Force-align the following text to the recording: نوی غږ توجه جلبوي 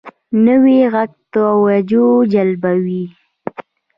نوی 0.45 0.79
غږ 0.93 1.11
توجه 1.33 2.07
جلبوي 2.33 3.05